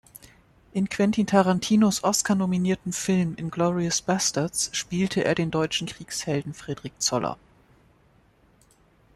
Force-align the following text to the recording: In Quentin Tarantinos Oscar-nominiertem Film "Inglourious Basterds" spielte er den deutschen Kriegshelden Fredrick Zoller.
In 0.73 0.89
Quentin 0.89 1.27
Tarantinos 1.27 2.03
Oscar-nominiertem 2.03 2.91
Film 2.91 3.35
"Inglourious 3.35 4.01
Basterds" 4.01 4.71
spielte 4.75 5.23
er 5.23 5.35
den 5.35 5.51
deutschen 5.51 5.85
Kriegshelden 5.87 6.55
Fredrick 6.55 6.99
Zoller. 6.99 7.37